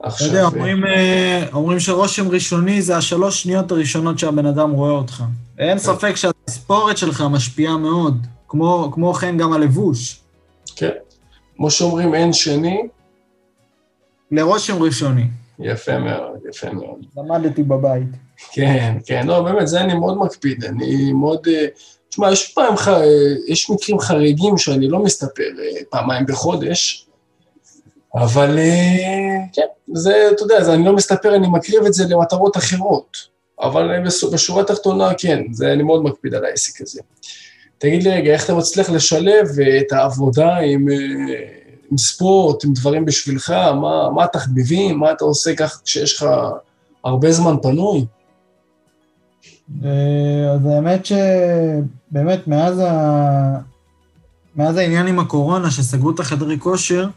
אתה 0.00 0.06
עכשיו... 0.06 0.26
יודע, 0.26 0.44
אומרים, 0.44 0.86
אה, 0.86 1.44
אומרים 1.52 1.80
שרושם 1.80 2.28
ראשוני 2.28 2.82
זה 2.82 2.96
השלוש 2.96 3.42
שניות 3.42 3.72
הראשונות 3.72 4.18
שהבן 4.18 4.46
אדם 4.46 4.70
רואה 4.70 4.90
אותך. 4.90 5.22
אין 5.58 5.78
ספק 5.78 6.16
שהתספורת 6.16 6.98
שלך 6.98 7.24
משפיעה 7.30 7.76
מאוד, 7.76 8.26
כמו, 8.48 8.90
כמו 8.94 9.14
כן 9.14 9.36
גם 9.36 9.52
הלבוש. 9.52 10.20
כן. 10.76 10.90
כמו 11.56 11.70
שאומרים, 11.70 12.14
אין 12.14 12.32
שני, 12.32 12.82
לרושם 14.30 14.82
ראשוני. 14.82 15.26
יפה 15.58 15.98
מאוד, 15.98 16.38
יפה 16.50 16.70
מאוד. 16.70 17.06
למדתי 17.16 17.62
בבית. 17.62 18.08
כן, 18.52 18.96
כן, 19.06 19.26
לא, 19.26 19.40
באמת, 19.42 19.68
זה 19.68 19.80
אני 19.80 19.94
מאוד 19.94 20.18
מקפיד, 20.18 20.64
אני 20.64 21.12
מאוד... 21.12 21.46
אה, 21.48 21.66
תשמע, 22.08 22.32
יש 22.32 22.52
פעם. 22.54 22.74
אה, 22.88 23.02
יש 23.48 23.70
מקרים 23.70 23.98
חריגים 23.98 24.58
שאני 24.58 24.88
לא 24.88 24.98
מסתפר 24.98 25.42
פעמיים 25.90 26.26
בחודש, 26.26 27.05
אבל 28.16 28.58
אה, 28.58 29.36
כן, 29.52 29.66
זה, 29.92 30.28
אתה 30.34 30.42
יודע, 30.42 30.62
זה, 30.64 30.74
אני 30.74 30.84
לא 30.84 30.92
מסתפר, 30.92 31.34
אני 31.36 31.48
מקריב 31.48 31.84
את 31.84 31.94
זה 31.94 32.04
למטרות 32.08 32.56
אחרות, 32.56 33.16
אבל 33.60 33.90
אה, 33.94 34.00
בש- 34.00 34.24
בשורה 34.24 34.62
התחתונה, 34.62 35.14
כן, 35.18 35.42
זה, 35.52 35.72
אני 35.72 35.82
מאוד 35.82 36.02
מקפיד 36.02 36.34
על 36.34 36.44
העסק 36.44 36.80
הזה. 36.80 37.00
תגיד 37.78 38.02
לי 38.02 38.10
רגע, 38.10 38.32
איך 38.32 38.44
אתה 38.44 38.54
מצליח 38.54 38.90
לשלב 38.90 39.46
אה, 39.60 39.78
את 39.78 39.92
העבודה 39.92 40.56
עם, 40.56 40.86
עם 41.90 41.98
ספורט, 41.98 42.64
עם 42.64 42.72
דברים 42.72 43.04
בשבילך, 43.04 43.50
מה, 43.50 44.10
מה 44.10 44.24
התחביבים, 44.24 44.98
מה 44.98 45.12
אתה 45.12 45.24
עושה 45.24 45.54
ככה 45.56 45.78
כשיש 45.84 46.16
לך 46.16 46.26
הרבה 47.04 47.32
זמן 47.32 47.56
פנוי? 47.62 48.04
אז 50.54 50.66
האמת 50.66 51.06
שבאמת 51.06 52.48
מאז, 52.48 52.78
ה... 52.78 53.58
מאז 54.56 54.76
העניין 54.76 55.06
עם 55.06 55.18
הקורונה, 55.18 55.70
שסגרו 55.70 56.10
את 56.10 56.20
החדרי 56.20 56.58
כושר, 56.58 57.08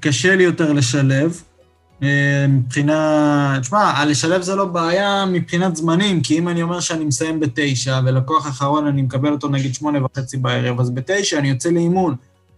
קשה 0.00 0.36
לי 0.36 0.42
יותר 0.42 0.72
לשלב. 0.72 1.42
אה, 2.02 2.46
מבחינה, 2.48 3.58
תשמע, 3.60 4.04
לשלב 4.04 4.42
זה 4.42 4.54
לא 4.54 4.64
בעיה 4.64 5.24
מבחינת 5.26 5.76
זמנים, 5.76 6.20
כי 6.20 6.38
אם 6.38 6.48
אני 6.48 6.62
אומר 6.62 6.80
שאני 6.80 7.04
מסיים 7.04 7.40
בתשע, 7.40 8.00
ולקוח 8.04 8.48
אחרון 8.48 8.86
אני 8.86 9.02
מקבל 9.02 9.32
אותו 9.32 9.48
נגיד 9.48 9.74
שמונה 9.74 9.98
וחצי 10.04 10.36
בערב, 10.36 10.80
אז 10.80 10.90
בתשע 10.90 11.38
אני 11.38 11.48
יוצא 11.48 11.70
לאימון. 11.70 12.14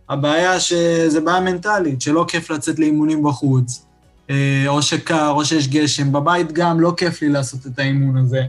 הבעיה 0.08 0.60
שזה 0.60 1.20
בעיה 1.20 1.40
מנטלית, 1.40 2.00
שלא 2.00 2.24
כיף 2.28 2.50
לצאת 2.50 2.78
לאימונים 2.78 3.22
בחוץ, 3.22 3.86
אה, 4.30 4.64
או 4.66 4.82
שקר, 4.82 5.30
או 5.30 5.44
שיש 5.44 5.68
גשם. 5.68 6.12
בבית 6.12 6.52
גם 6.52 6.80
לא 6.80 6.94
כיף 6.96 7.22
לי 7.22 7.28
לעשות 7.28 7.66
את 7.66 7.78
האימון 7.78 8.16
הזה. 8.16 8.42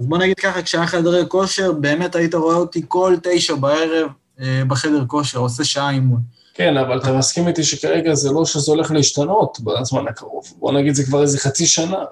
אז 0.00 0.06
בוא 0.06 0.18
נגיד 0.18 0.36
ככה, 0.36 0.62
כשהיה 0.62 0.86
חדרי 0.86 1.22
כושר, 1.28 1.72
באמת 1.72 2.14
היית 2.14 2.34
רואה 2.34 2.56
אותי 2.56 2.82
כל 2.88 3.16
תשע 3.22 3.54
בערב 3.54 4.10
אה, 4.40 4.62
בחדר 4.68 5.04
כושר, 5.06 5.38
עושה 5.38 5.64
שעה 5.64 5.90
אימון. 5.90 6.20
כן, 6.54 6.76
אבל 6.76 6.98
אתה 6.98 7.12
מסכים 7.12 7.48
איתי 7.48 7.62
שכרגע 7.62 8.14
זה 8.14 8.30
לא 8.32 8.44
שזה 8.44 8.72
הולך 8.72 8.90
להשתנות 8.90 9.58
בזמן 9.60 10.08
הקרוב. 10.08 10.44
בוא 10.58 10.72
נגיד 10.72 10.94
זה 10.94 11.04
כבר 11.04 11.22
איזה 11.22 11.38
חצי 11.38 11.66
שנה. 11.66 12.04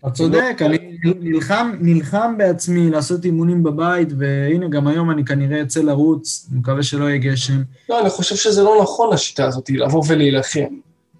אתה 0.00 0.10
צודק, 0.10 0.56
אני 0.60 0.98
נלחם, 1.04 1.72
נלחם 1.80 2.34
בעצמי 2.38 2.90
לעשות 2.90 3.24
אימונים 3.24 3.62
בבית, 3.62 4.08
והנה, 4.18 4.68
גם 4.68 4.86
היום 4.86 5.10
אני 5.10 5.24
כנראה 5.24 5.62
אצא 5.62 5.80
לרוץ, 5.80 6.48
אני 6.50 6.58
מקווה 6.58 6.82
שלא 6.82 7.04
יהיה 7.04 7.18
גשם. 7.18 7.62
לא, 7.88 8.00
אני 8.00 8.10
חושב 8.10 8.36
שזה 8.36 8.62
לא 8.62 8.78
נכון, 8.82 9.12
השיטה 9.12 9.46
הזאת, 9.46 9.70
לבוא 9.70 10.02
ולהילחם. 10.08 10.64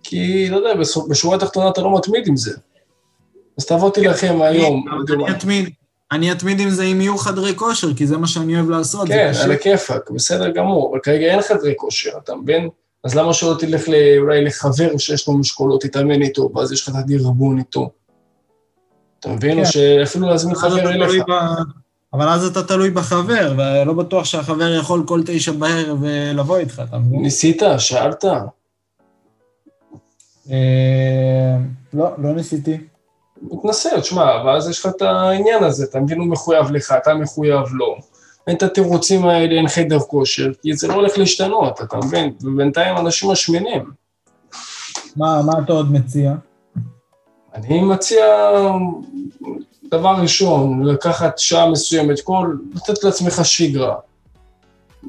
כי, 0.03 0.49
לא 0.51 0.57
יודע, 0.57 0.81
בשורה 1.09 1.37
התחתונה 1.37 1.69
אתה 1.69 1.81
לא 1.81 1.97
מתמיד 1.97 2.27
עם 2.27 2.37
זה. 2.37 2.53
אז 3.59 3.67
תבוא 3.67 3.91
תילחם 3.91 4.43
היום. 4.43 4.85
אבל 4.89 5.15
אני 5.15 5.37
אתמיד, 5.37 5.71
אני 6.15 6.33
אתמיד 6.33 6.61
עם 6.61 6.71
זה 6.71 6.83
אם 6.85 7.01
יהיו 7.01 7.19
חדרי 7.19 7.55
כושר, 7.57 7.95
כי 7.95 8.07
זה 8.07 8.17
מה 8.17 8.27
שאני 8.27 8.57
אוהב 8.57 8.71
לעשות. 8.71 9.09
כן. 9.09 9.33
על 9.45 9.53
הכיפאק, 9.53 10.11
בסדר 10.11 10.51
גמור, 10.51 10.91
אבל 10.91 11.01
כרגע 11.03 11.27
אין 11.27 11.43
חדרי 11.43 11.73
כושר, 11.77 12.11
אתה 12.25 12.35
מבין? 12.37 12.69
אז 13.05 13.15
למה 13.15 13.33
שלא 13.35 13.55
תלך 13.59 13.89
ל- 13.89 14.19
אולי 14.19 14.45
לחבר 14.45 14.97
שיש 14.99 15.29
לו 15.29 15.35
משקולות, 15.39 15.83
תתאמן 15.83 16.23
איתו, 16.23 16.51
ואז 16.55 16.73
יש 16.73 16.83
לך 16.83 16.89
את 16.89 17.01
הדרבון 17.01 17.59
איתו. 17.59 17.91
אתה 19.21 19.29
מבין? 19.29 19.59
או 19.59 19.65
כן. 19.65 19.71
שאפילו 19.71 20.27
להזמין 20.29 20.55
חבר 20.55 20.91
אליך. 20.91 21.23
ב- 21.29 21.33
אבל 22.13 22.29
אז 22.29 22.45
אתה 22.45 22.63
תלוי 22.63 22.91
בחבר, 22.91 23.55
ולא 23.59 23.93
בטוח 23.93 24.25
שהחבר 24.25 24.75
יכול 24.75 25.03
כל 25.07 25.21
תשע 25.27 25.53
בערב 25.53 26.05
אה, 26.05 26.33
לבוא 26.35 26.59
איתך, 26.59 26.83
אתה 26.89 26.99
מבין? 26.99 27.23
ניסית? 27.23 27.63
שאלת? 27.79 28.25
אה, 30.51 31.57
לא, 31.95 32.09
לא 32.19 32.33
ניסיתי. 32.35 32.79
מתנסה, 33.53 34.01
תשמע, 34.01 34.45
ואז 34.47 34.69
יש 34.69 34.81
לך 34.81 34.87
את 34.97 35.03
העניין 35.03 35.65
הזה, 35.65 35.85
אתה 35.85 36.01
מבין, 36.01 36.19
הוא 36.19 36.27
מחויב 36.27 36.71
לך, 36.71 36.95
אתה 37.03 37.15
מחויב 37.15 37.63
לו. 37.73 37.97
אין 38.47 38.57
את 38.57 38.63
התירוצים 38.63 39.27
האלה, 39.27 39.55
אין 39.55 39.69
חדר 39.69 39.99
כושר, 39.99 40.51
כי 40.63 40.77
זה 40.77 40.89
לא 40.89 40.95
הולך 40.95 41.19
להשתנות, 41.19 41.81
אתה 41.81 41.97
מבין? 41.97 42.33
ובינתיים 42.41 42.97
אנשים 42.97 43.31
משמינים. 43.31 43.91
מה, 45.17 45.43
מה 45.43 45.53
אתה 45.65 45.73
עוד 45.73 45.93
מציע? 45.93 46.33
אני 47.55 47.83
מציע, 47.83 48.25
דבר 49.91 50.15
ראשון, 50.23 50.85
לקחת 50.85 51.39
שעה 51.39 51.71
מסוימת, 51.71 52.21
כל, 52.21 52.57
לתת 52.75 53.05
לעצמך 53.05 53.41
שגרה. 53.45 53.97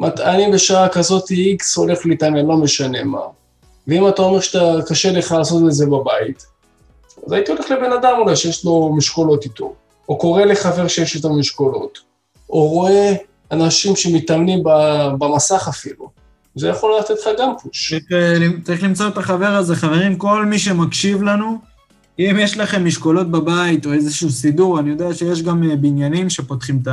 אני 0.04 0.51
בשעה 0.51 0.89
כזאת 0.89 1.32
איקס 1.32 1.77
הולך 1.77 2.06
להתאמן, 2.06 2.46
לא 2.46 2.58
משנה 2.58 3.04
מה. 3.04 3.22
ואם 3.88 4.08
אתה 4.08 4.22
אומר 4.22 4.39
שאתה, 4.39 4.74
קשה 4.88 5.12
לך 5.12 5.32
לעשות 5.32 5.63
את 5.68 5.72
זה 5.72 5.86
בבית, 5.86 6.46
אז 7.25 7.32
הייתי 7.32 7.51
הולך 7.51 7.72
לבן 7.72 7.91
אדם 7.91 8.13
אולי 8.17 8.36
שיש 8.36 8.65
לו 8.65 8.94
משקולות 8.98 9.44
איתו, 9.44 9.74
או 10.10 10.17
קורא 10.17 10.44
לחבר 10.44 10.88
שיש 10.88 11.15
איתו 11.15 11.34
משקולות, 11.34 12.00
או 12.50 12.67
רואה 12.67 13.13
אנשים 13.51 13.96
שמתאמנים 13.96 14.63
במסך 15.20 15.67
אפילו. 15.70 16.10
זה 16.55 16.67
יכול 16.67 16.91
לתת 17.00 17.10
לך 17.10 17.29
גם 17.39 17.50
פוש. 17.63 17.94
אה, 17.94 18.38
צריך 18.63 18.84
למצוא 18.84 19.08
את 19.08 19.17
החבר 19.17 19.46
הזה. 19.46 19.75
חברים, 19.75 20.15
כל 20.15 20.46
מי 20.46 20.60
שמקשיב 20.60 21.24
לנו, 21.24 21.58
אם 22.20 22.38
יש 22.39 22.58
לכם 22.58 22.86
משקולות 22.86 23.32
בבית 23.32 23.86
או 23.86 23.94
איזשהו 23.94 24.29
סידור, 24.29 24.79
אני 24.79 24.89
יודע 24.89 25.13
שיש 25.13 25.41
גם 25.41 25.70
אה, 25.70 25.75
בניינים 25.75 26.29
שפותחים 26.29 26.79
את 26.84 26.88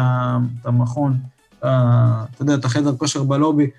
המכון, 0.65 1.17
אתה 1.59 2.41
יודע, 2.41 2.55
את 2.55 2.65
החדר 2.65 2.93
כושר 2.99 3.23
בלובי. 3.23 3.71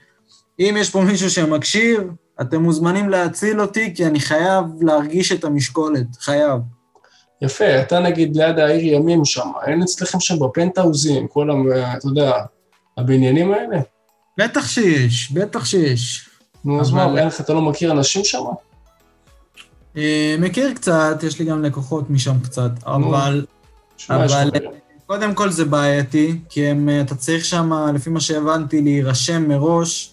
אם 0.60 0.76
יש 0.80 0.90
פה 0.90 1.02
מישהו 1.02 1.30
שמקשיב, 1.30 2.02
אתם 2.42 2.64
מוזמנים 2.64 3.10
להציל 3.10 3.62
אותי, 3.62 3.96
כי 3.96 4.06
אני 4.06 4.20
חייב 4.20 4.66
להרגיש 4.82 5.32
את 5.32 5.44
המשקולת, 5.44 6.16
חייב. 6.20 6.60
יפה, 7.42 7.82
אתה 7.82 8.00
נגיד 8.00 8.36
ליד 8.36 8.60
העיר 8.60 8.94
ימים 8.94 9.26
שם, 9.26 9.52
אין 9.68 9.82
אצלכם 9.82 10.20
שם 10.20 10.40
בפנטהאוזים, 10.40 11.28
כל 11.28 11.50
ה... 11.52 11.54
אתה 11.98 12.08
יודע, 12.08 12.34
הבניינים 12.98 13.52
האלה? 13.52 13.80
בטח 14.38 14.68
שיש, 14.68 15.32
בטח 15.32 15.66
שיש. 15.66 16.30
נו, 16.66 16.82
אז 16.82 16.92
מה, 16.92 17.06
אין 17.06 17.28
לך, 17.28 17.42
אתה 17.42 17.54
לא 17.54 17.62
מכיר 17.62 17.92
אנשים 17.92 18.24
שם? 18.24 18.44
אה, 19.98 20.36
מכיר 20.40 20.74
קצת, 20.74 21.24
יש 21.24 21.40
לי 21.40 21.46
גם 21.46 21.64
לקוחות 21.64 22.10
משם 22.10 22.40
קצת, 22.44 22.72
אבל 22.86 23.46
אבל-. 24.10 24.60
קודם 25.06 25.34
כל 25.34 25.50
זה 25.50 25.66
בעייתי, 25.66 26.40
כי 26.50 26.66
הם, 26.66 26.90
אה, 26.90 27.02
אתה 27.02 27.16
צריך 27.16 27.46
שם, 27.46 27.72
לפי 27.94 28.10
מה 28.10 28.20
שהבנתי, 28.20 28.82
להירשם 28.82 29.48
מראש 29.48 30.13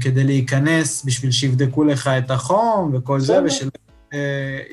כדי 0.00 0.24
להיכנס, 0.24 1.04
בשביל 1.04 1.30
שיבדקו 1.30 1.84
לך 1.84 2.08
את 2.08 2.30
החום 2.30 2.90
וכל 2.94 3.20
זה. 3.20 3.38
ושל 3.44 3.68
אה, 4.12 4.18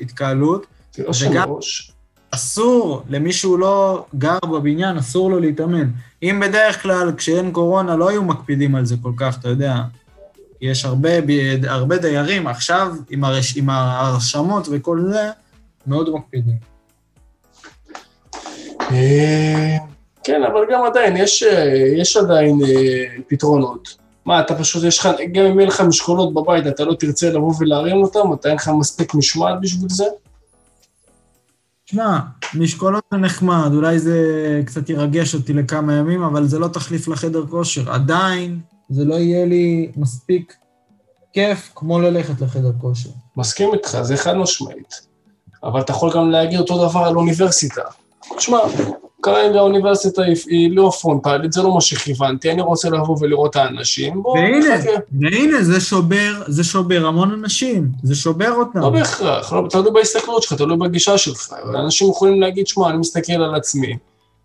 התקהלות. 0.00 0.66
תירשם 0.90 1.30
וגם- 1.30 1.48
מראש. 1.50 1.92
אסור, 2.30 3.02
למי 3.08 3.32
שהוא 3.32 3.58
לא 3.58 4.06
גר 4.18 4.38
בבניין, 4.38 4.96
אסור 4.96 5.30
לו 5.30 5.40
להתאמן. 5.40 5.90
אם 6.22 6.42
בדרך 6.46 6.82
כלל, 6.82 7.12
כשאין 7.16 7.50
קורונה, 7.52 7.96
לא 7.96 8.08
היו 8.08 8.24
מקפידים 8.24 8.74
על 8.74 8.84
זה 8.84 8.96
כל 9.02 9.12
כך, 9.16 9.38
אתה 9.40 9.48
יודע. 9.48 9.74
יש 10.60 10.84
הרבה, 10.84 11.10
הרבה 11.66 11.96
דיירים, 11.98 12.46
עכשיו, 12.46 12.94
עם, 13.10 13.24
הרש, 13.24 13.56
עם 13.56 13.70
ההרשמות 13.70 14.68
וכל 14.70 15.00
זה, 15.12 15.30
מאוד 15.86 16.10
מקפידים. 16.14 16.56
אה, 18.90 19.76
כן, 20.24 20.42
אבל 20.52 20.60
גם 20.72 20.84
עדיין, 20.84 21.16
יש, 21.16 21.42
אה, 21.42 21.64
יש 21.96 22.16
עדיין 22.16 22.58
אה, 22.68 23.04
פתרונות. 23.28 24.05
מה, 24.26 24.40
אתה 24.40 24.54
פשוט, 24.54 24.84
יש 24.84 24.98
לך, 24.98 25.08
גם 25.32 25.44
אם 25.44 25.60
אין 25.60 25.68
לך 25.68 25.80
משקולות 25.80 26.34
בבית, 26.34 26.66
אתה 26.66 26.84
לא 26.84 26.94
תרצה 26.94 27.30
לבוא 27.30 27.54
ולהרים 27.58 28.02
אותם, 28.02 28.32
אתה 28.34 28.48
אין 28.48 28.56
לך 28.56 28.70
מספיק 28.78 29.14
משמעת 29.14 29.60
בשביל 29.60 29.88
זה? 29.88 30.04
שמע, 31.86 32.18
משקולות 32.54 33.04
זה 33.10 33.16
נחמד, 33.16 33.70
אולי 33.74 33.98
זה 33.98 34.18
קצת 34.66 34.90
ירגש 34.90 35.34
אותי 35.34 35.52
לכמה 35.52 35.94
ימים, 35.94 36.22
אבל 36.22 36.46
זה 36.46 36.58
לא 36.58 36.68
תחליף 36.68 37.08
לחדר 37.08 37.46
כושר. 37.46 37.92
עדיין, 37.92 38.60
זה 38.88 39.04
לא 39.04 39.14
יהיה 39.14 39.46
לי 39.46 39.92
מספיק 39.96 40.56
כיף 41.32 41.72
כמו 41.74 42.00
ללכת 42.00 42.40
לחדר 42.40 42.72
כושר. 42.80 43.10
מסכים 43.36 43.74
איתך, 43.74 43.98
זה 44.02 44.16
חד 44.16 44.36
משמעית. 44.36 45.06
אבל 45.64 45.80
אתה 45.80 45.92
יכול 45.92 46.12
גם 46.14 46.30
להגיד 46.30 46.58
אותו 46.58 46.88
דבר 46.88 47.00
על 47.00 47.16
אוניברסיטה. 47.16 47.82
תשמע, 48.36 48.58
כרגע 49.26 49.58
האוניברסיטה 49.58 50.22
היא, 50.22 50.76
לא 50.76 50.90
פרונטלית, 51.00 51.52
זה 51.52 51.62
לא 51.62 51.74
מה 51.74 51.80
שכיוונתי, 51.80 52.50
אני 52.50 52.62
רוצה 52.62 52.90
לבוא 52.90 53.16
ולראות 53.20 53.50
את 53.50 53.56
האנשים, 53.56 54.26
והנה, 54.26 54.58
נחכה. 54.58 54.90
והנה, 55.20 55.62
זה 55.62 55.80
שובר, 55.80 56.42
זה 56.46 56.64
שובר 56.64 57.06
המון 57.06 57.32
אנשים, 57.32 57.88
זה 58.02 58.14
שובר 58.14 58.52
אותם. 58.52 58.80
לא 58.80 58.90
בהכרח, 58.90 59.52
לא, 59.52 59.66
תלוי 59.70 59.90
בהסתכלות 59.90 60.42
שלך, 60.42 60.52
תלוי 60.52 60.76
בגישה 60.76 61.18
שלך. 61.18 61.54
אנשים 61.74 62.10
יכולים 62.10 62.40
להגיד, 62.40 62.66
שמע, 62.66 62.90
אני 62.90 62.98
מסתכל 62.98 63.32
על 63.32 63.54
עצמי. 63.54 63.96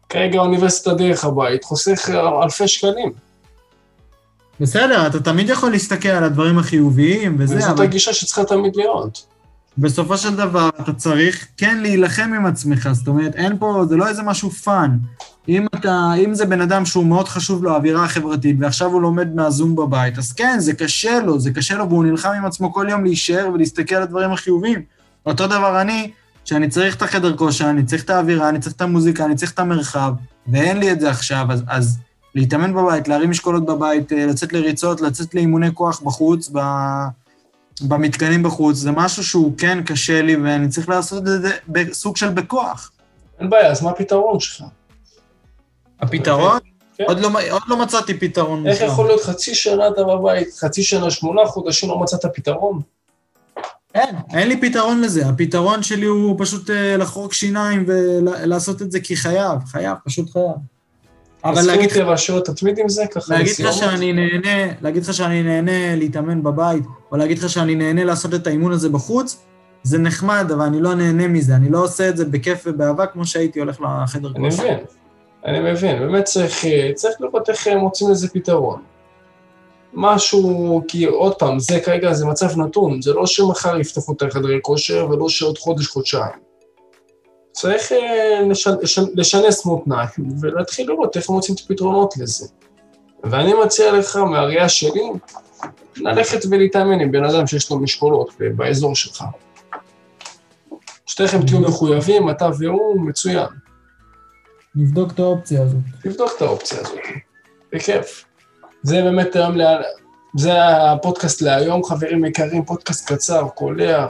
כרגע 0.09 0.39
האוניברסיטה 0.39 0.93
דרך 0.93 1.25
הבית 1.25 1.63
חוסך 1.63 2.09
אלפי 2.43 2.67
שקלים. 2.67 3.11
בסדר, 4.59 5.07
אתה 5.07 5.19
תמיד 5.19 5.49
יכול 5.49 5.71
להסתכל 5.71 6.09
על 6.09 6.23
הדברים 6.23 6.57
החיוביים 6.57 7.35
וזה, 7.39 7.55
וזאת 7.55 7.69
אבל 7.69 7.83
הגישה 7.83 8.13
שצריכה 8.13 8.43
תמיד 8.43 8.75
להיות. 8.75 9.30
בסופו 9.77 10.17
של 10.17 10.35
דבר 10.35 10.69
אתה 10.81 10.93
צריך 10.93 11.47
כן 11.57 11.77
להילחם 11.81 12.33
עם 12.35 12.45
עצמך, 12.45 12.89
זאת 12.91 13.07
אומרת, 13.07 13.35
אין 13.35 13.57
פה, 13.57 13.85
זה 13.89 13.95
לא 13.95 14.07
איזה 14.07 14.23
משהו 14.23 14.49
fun. 14.51 14.97
אם 15.49 15.65
אתה, 15.75 16.13
אם 16.25 16.33
זה 16.33 16.45
בן 16.45 16.61
אדם 16.61 16.85
שהוא 16.85 17.05
מאוד 17.05 17.27
חשוב 17.27 17.63
לו 17.63 17.73
האווירה 17.73 18.05
החברתית, 18.05 18.55
ועכשיו 18.59 18.91
הוא 18.91 19.01
לומד 19.01 19.35
מהזום 19.35 19.75
בבית, 19.75 20.17
אז 20.17 20.33
כן, 20.33 20.59
זה 20.59 20.73
קשה 20.73 21.19
לו, 21.19 21.39
זה 21.39 21.51
קשה 21.51 21.77
לו, 21.77 21.89
והוא 21.89 22.03
נלחם 22.03 22.29
עם 22.29 22.45
עצמו 22.45 22.73
כל 22.73 22.87
יום 22.89 23.03
להישאר 23.03 23.49
ולהסתכל 23.53 23.95
על 23.95 24.03
הדברים 24.03 24.31
החיוביים. 24.31 24.81
אותו 25.25 25.47
דבר 25.47 25.81
אני, 25.81 26.11
שאני 26.45 26.69
צריך 26.69 26.95
את 26.95 27.01
החדר 27.01 27.37
כושר, 27.37 27.69
אני 27.69 27.83
צריך 27.83 28.03
את 28.03 28.09
האווירה, 28.09 28.49
אני 28.49 28.59
צריך 28.59 28.75
את 28.75 28.81
המוזיקה, 28.81 29.25
אני 29.25 29.35
צריך 29.35 29.51
את 29.51 29.59
המרחב, 29.59 30.13
ואין 30.47 30.77
לי 30.77 30.91
את 30.91 30.99
זה 30.99 31.09
עכשיו, 31.09 31.45
אז, 31.49 31.63
אז 31.67 31.97
להתאמן 32.35 32.73
בבית, 32.73 33.07
להרים 33.07 33.29
משקולות 33.29 33.65
בבית, 33.65 34.13
אה, 34.13 34.25
לצאת 34.25 34.53
לריצות, 34.53 35.01
לצאת 35.01 35.35
לאימוני 35.35 35.73
כוח 35.73 36.01
בחוץ, 36.01 36.49
ב... 36.53 36.59
במתקנים 37.81 38.43
בחוץ, 38.43 38.75
זה 38.75 38.91
משהו 38.91 39.23
שהוא 39.23 39.53
כן 39.57 39.83
קשה 39.83 40.21
לי, 40.21 40.35
ואני 40.35 40.69
צריך 40.69 40.89
לעשות 40.89 41.23
את 41.27 41.41
זה 41.41 41.51
בסוג 41.67 42.17
של 42.17 42.29
בכוח. 42.29 42.91
אין 43.39 43.49
בעיה, 43.49 43.71
אז 43.71 43.83
מה 43.83 43.89
הפתרון 43.89 44.39
שלך? 44.39 44.63
הפתרון? 45.99 46.59
כן. 46.97 47.03
עוד 47.07 47.19
לא, 47.19 47.29
עוד 47.49 47.61
לא 47.67 47.77
מצאתי 47.77 48.13
פתרון. 48.13 48.67
איך. 48.67 48.81
יכול 48.81 49.07
להיות 49.07 49.21
חצי 49.21 49.55
שנה 49.55 49.87
אתה 49.87 50.03
בבית, 50.03 50.47
חצי 50.59 50.83
שנה, 50.83 51.11
שמונה 51.11 51.45
חודשים 51.45 51.89
לא 51.89 51.99
מצאת 51.99 52.25
פתרון? 52.33 52.79
אין, 53.95 54.15
אין 54.33 54.47
לי 54.47 54.61
פתרון 54.61 55.01
לזה. 55.01 55.27
הפתרון 55.27 55.83
שלי 55.83 56.05
הוא 56.05 56.35
פשוט 56.39 56.69
אה, 56.69 56.97
לחרוק 56.97 57.33
שיניים 57.33 57.85
ולעשות 57.87 58.81
את 58.81 58.91
זה 58.91 58.99
כי 58.99 59.15
חייב, 59.15 59.59
חייב, 59.65 59.97
פשוט 60.05 60.29
חייב. 60.29 60.55
אבל 61.45 61.61
להגיד, 61.61 61.89
זכות 61.89 62.03
להשאיר 62.03 62.39
תתמיד 62.39 62.79
עם 62.79 62.89
זה, 62.89 63.03
ככה 63.11 63.33
להגיד 63.33 63.53
לך? 63.59 63.73
שאני 63.73 64.13
נהנה, 64.13 64.73
להגיד 64.81 65.03
לך 65.03 65.13
שאני 65.13 65.43
נהנה 65.43 65.95
להתאמן 65.95 66.43
בבית, 66.43 66.83
או 67.11 67.17
להגיד 67.17 67.39
לך 67.39 67.49
שאני 67.49 67.75
נהנה 67.75 68.03
לעשות 68.03 68.33
את 68.33 68.47
האימון 68.47 68.71
הזה 68.71 68.89
בחוץ, 68.89 69.43
זה 69.83 69.97
נחמד, 69.97 70.51
אבל 70.51 70.65
אני 70.65 70.81
לא 70.81 70.93
נהנה 70.93 71.27
מזה. 71.27 71.55
אני 71.55 71.69
לא 71.69 71.83
עושה 71.83 72.09
את 72.09 72.17
זה 72.17 72.25
בכיף 72.25 72.63
ובאהבה 72.65 73.05
כמו 73.05 73.25
שהייתי 73.25 73.59
הולך 73.59 73.81
לחדר 73.81 74.31
אני 74.35 74.49
כושר. 74.49 74.63
מבין, 74.63 74.77
אני 75.45 75.71
מבין, 75.71 75.99
באמת 75.99 76.23
צריך, 76.23 76.65
אה, 76.65 76.91
צריך 76.95 77.15
לראות 77.19 77.49
איך 77.49 77.67
אה, 77.67 77.77
מוצאים 77.77 78.11
לזה 78.11 78.29
פתרון. 78.29 78.81
משהו, 79.93 80.81
כי 80.87 81.05
עוד 81.05 81.35
פעם, 81.35 81.59
זה 81.59 81.79
כרגע, 81.79 82.13
זה 82.13 82.25
מצב 82.25 82.57
נתון, 82.57 83.01
זה 83.01 83.13
לא 83.13 83.25
שמחר 83.25 83.79
יפתחו 83.79 84.13
את 84.13 84.21
החדרי 84.21 84.59
כושר 84.61 85.07
ולא 85.09 85.29
שעוד 85.29 85.57
חודש, 85.57 85.87
חודשיים. 85.87 86.50
צריך 87.51 87.91
אה, 87.91 88.41
לשנ, 88.49 88.71
לשנ, 88.81 89.03
לשנס 89.15 89.65
מותניים 89.65 90.09
ולהתחיל 90.41 90.87
לראות 90.87 91.17
איך 91.17 91.29
מוצאים 91.29 91.55
את 91.55 91.61
הפתרונות 91.65 92.17
לזה. 92.17 92.47
ואני 93.23 93.53
מציע 93.53 93.91
לך, 93.91 94.15
מהראייה 94.15 94.69
שלי, 94.69 95.03
ללכת 95.97 96.39
ולהתאמן 96.49 96.99
עם 96.99 97.11
בן 97.11 97.23
אדם 97.23 97.47
שיש 97.47 97.71
לו 97.71 97.79
משקולות 97.79 98.33
באזור 98.55 98.95
שלך. 98.95 99.23
שתיכם 101.05 101.45
תהיו 101.45 101.59
מחויבים, 101.59 102.29
אתה 102.29 102.49
והוא, 102.59 103.01
מצוין. 103.01 103.47
נבדוק 104.75 105.11
את 105.11 105.19
האופציה 105.19 105.61
הזאת. 105.61 105.79
תבדוק 106.03 106.31
את 106.37 106.41
האופציה 106.41 106.79
הזאת, 106.79 106.99
בכיף. 107.73 108.25
זה 108.83 109.01
באמת 109.01 109.35
היום, 109.35 109.55
לה... 109.55 109.81
זה 110.37 110.51
הפודקאסט 110.91 111.41
להיום, 111.41 111.83
חברים 111.83 112.25
יקרים, 112.25 112.65
פודקאסט 112.65 113.11
קצר, 113.11 113.47
קולע. 113.47 114.07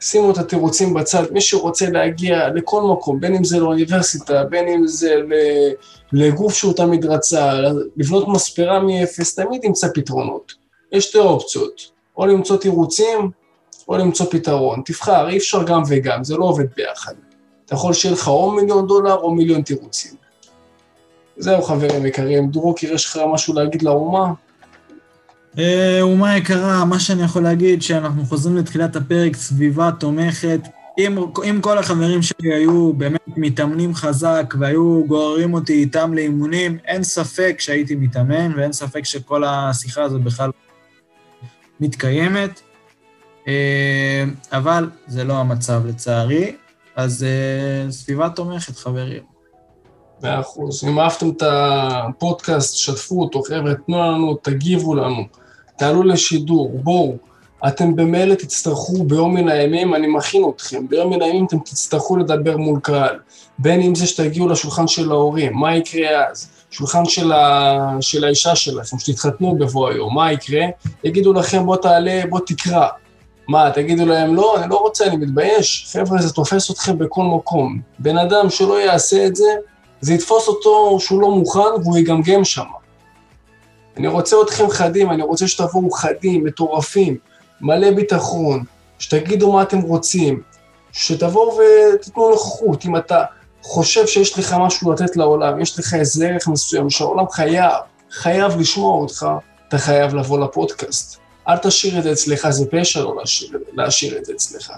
שימו 0.00 0.30
את 0.30 0.38
התירוצים 0.38 0.94
בצד, 0.94 1.22
מי 1.32 1.40
שרוצה 1.40 1.90
להגיע 1.90 2.48
לכל 2.48 2.82
מקום, 2.82 3.20
בין 3.20 3.34
אם 3.34 3.44
זה 3.44 3.58
לאוניברסיטה, 3.58 4.44
בין 4.44 4.68
אם 4.68 4.86
זה 4.86 5.14
לגוף 6.12 6.54
שהוא 6.54 6.72
תמיד 6.72 7.04
רצה, 7.04 7.52
לבנות 7.96 8.28
מספרה 8.28 8.80
מאפס, 8.80 9.34
תמיד 9.34 9.64
ימצא 9.64 9.88
פתרונות. 9.94 10.52
יש 10.92 11.04
שתי 11.04 11.18
אופציות, 11.18 11.90
או 12.16 12.26
למצוא 12.26 12.56
תירוצים, 12.56 13.30
או 13.88 13.96
למצוא 13.96 14.26
פתרון. 14.30 14.82
תבחר, 14.84 15.28
אי 15.28 15.36
אפשר 15.36 15.62
גם 15.62 15.82
וגם, 15.88 16.24
זה 16.24 16.36
לא 16.36 16.44
עובד 16.44 16.66
ביחד. 16.76 17.14
אתה 17.66 17.74
יכול 17.74 17.92
שיהיה 17.92 18.14
לך 18.14 18.28
או 18.28 18.50
מיליון 18.50 18.86
דולר 18.86 19.14
או 19.14 19.34
מיליון 19.34 19.62
תירוצים. 19.62 20.12
זהו 21.36 21.62
חברים 21.62 22.06
יקרים, 22.06 22.50
דרוקר, 22.50 22.92
יש 22.92 23.06
לך 23.06 23.20
משהו 23.32 23.54
להגיד 23.54 23.82
לאומה? 23.82 24.32
אה, 25.58 25.98
אומה 26.02 26.36
יקרה, 26.36 26.84
מה 26.84 27.00
שאני 27.00 27.22
יכול 27.22 27.42
להגיד, 27.42 27.82
שאנחנו 27.82 28.24
חוזרים 28.24 28.56
לתחילת 28.56 28.96
הפרק, 28.96 29.36
סביבה 29.36 29.90
תומכת. 30.00 30.60
אם, 30.98 31.18
אם 31.50 31.58
כל 31.60 31.78
החברים 31.78 32.22
שלי 32.22 32.54
היו 32.54 32.92
באמת 32.92 33.20
מתאמנים 33.36 33.94
חזק 33.94 34.54
והיו 34.58 35.04
גוררים 35.06 35.54
אותי 35.54 35.72
איתם 35.72 36.14
לאימונים, 36.14 36.78
אין 36.84 37.04
ספק 37.04 37.56
שהייתי 37.58 37.94
מתאמן 37.94 38.52
ואין 38.56 38.72
ספק 38.72 39.04
שכל 39.04 39.44
השיחה 39.44 40.02
הזאת 40.02 40.22
בכלל 40.22 40.50
מתקיימת. 41.80 42.60
אה, 43.48 44.24
אבל 44.52 44.90
זה 45.06 45.24
לא 45.24 45.34
המצב 45.34 45.86
לצערי, 45.86 46.56
אז 46.96 47.24
אה, 47.24 47.90
סביבה 47.90 48.28
תומכת, 48.28 48.76
חברים. 48.76 49.22
מאה 50.22 50.40
אחוז. 50.40 50.84
אם 50.84 50.98
אהבתם 50.98 51.30
את 51.30 51.42
הפודקאסט, 51.46 52.76
שתפו 52.76 53.20
אותו, 53.20 53.42
חבר'ה, 53.42 53.74
תנו 53.74 53.98
לנו, 53.98 54.34
תגיבו 54.42 54.94
לנו, 54.94 55.24
תעלו 55.76 56.02
לשידור, 56.02 56.70
בואו. 56.82 57.16
אתם 57.68 57.96
במילא 57.96 58.34
תצטרכו 58.34 59.04
ביום 59.04 59.34
מן 59.34 59.48
הימים, 59.48 59.94
אני 59.94 60.06
מכין 60.06 60.44
אתכם, 60.56 60.88
ביום 60.88 61.12
מן 61.12 61.22
הימים 61.22 61.46
אתם 61.46 61.58
תצטרכו 61.58 62.16
לדבר 62.16 62.56
מול 62.56 62.80
קהל. 62.82 63.18
בין 63.58 63.80
אם 63.80 63.94
זה 63.94 64.06
שתגיעו 64.06 64.48
לשולחן 64.48 64.86
של 64.86 65.10
ההורים, 65.10 65.56
מה 65.56 65.76
יקרה 65.76 66.26
אז? 66.30 66.48
שולחן 66.70 67.04
של, 67.04 67.32
ה... 67.32 67.96
של 68.00 68.24
האישה 68.24 68.56
שלכם, 68.56 68.98
שתתחתנו 68.98 69.56
בבוא 69.58 69.88
היום, 69.88 70.14
מה 70.14 70.32
יקרה? 70.32 70.66
יגידו 71.04 71.32
לכם, 71.32 71.66
בוא 71.66 71.76
תעלה, 71.76 72.22
בוא 72.28 72.40
תקרא. 72.46 72.88
מה, 73.48 73.70
תגידו 73.70 74.06
להם, 74.06 74.34
לא, 74.34 74.56
אני 74.62 74.70
לא 74.70 74.76
רוצה, 74.76 75.06
אני 75.06 75.16
מתבייש. 75.16 75.88
חבר'ה, 75.92 76.22
זה 76.22 76.32
תופס 76.32 76.70
אתכם 76.70 76.98
בכל 76.98 77.22
מקום. 77.22 77.80
בן 77.98 78.18
אדם 78.18 78.50
שלא 78.50 78.80
יעשה 78.80 79.26
את 79.26 79.36
זה, 79.36 79.48
זה 80.00 80.14
יתפוס 80.14 80.48
אותו 80.48 81.00
שהוא 81.00 81.20
לא 81.20 81.30
מוכן 81.30 81.60
והוא 81.82 81.98
יגמגם 81.98 82.44
שם. 82.44 82.64
אני 83.96 84.08
רוצה 84.08 84.36
אתכם 84.42 84.70
חדים, 84.70 85.10
אני 85.10 85.22
רוצה 85.22 85.48
שתבואו 85.48 85.90
חדים, 85.90 86.44
מטורפים, 86.44 87.16
מלא 87.60 87.90
ביטחון, 87.90 88.64
שתגידו 88.98 89.52
מה 89.52 89.62
אתם 89.62 89.80
רוצים, 89.80 90.42
שתבואו 90.92 91.58
ותיתנו 91.94 92.30
נוכחות. 92.30 92.84
אם 92.84 92.96
אתה 92.96 93.24
חושב 93.62 94.06
שיש 94.06 94.38
לך 94.38 94.56
משהו 94.60 94.92
לתת 94.92 95.16
לעולם, 95.16 95.60
יש 95.60 95.78
לך 95.78 95.94
איזה 95.94 96.28
ערך 96.28 96.48
מסוים 96.48 96.90
שהעולם 96.90 97.28
חייב, 97.30 97.72
חייב 98.10 98.60
לשמוע 98.60 98.96
אותך, 98.96 99.26
אתה 99.68 99.78
חייב 99.78 100.14
לבוא 100.14 100.38
לפודקאסט. 100.38 101.18
אל 101.48 101.58
תשאיר 101.58 101.98
את 101.98 102.02
זה 102.02 102.12
אצלך, 102.12 102.50
זה 102.50 102.64
פשע 102.70 103.00
לא 103.00 103.16
להשאיר, 103.18 103.58
להשאיר 103.72 104.18
את 104.18 104.24
זה 104.24 104.32
אצלך. 104.32 104.72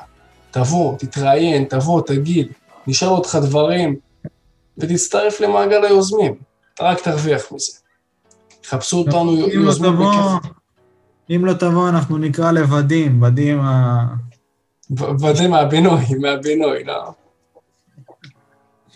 תבוא, 0.51 0.99
תתראיין, 0.99 1.65
תבוא, 1.65 2.01
תגיד, 2.01 2.53
נשאל 2.87 3.09
אותך 3.09 3.39
דברים, 3.43 3.97
ותצטרף 4.79 5.41
למעגל 5.41 5.85
היוזמים, 5.85 6.35
רק 6.81 7.01
תרוויח 7.01 7.53
מזה. 7.53 7.73
חפשו 8.69 8.99
אותנו 8.99 9.33
אם 9.55 9.63
לא 9.65 9.73
תבוא, 9.73 10.13
בכיף. 10.39 10.53
אם 11.31 11.45
לא 11.45 11.53
תבוא, 11.53 11.89
אנחנו 11.89 12.19
נקרא 12.19 12.53
לוודים, 12.53 13.23
ודים 13.23 13.61
ה... 13.61 14.07
וזה 15.21 15.49
מהבינוי, 15.49 16.05
מהבינוי, 16.21 16.85
לא. 16.85 17.13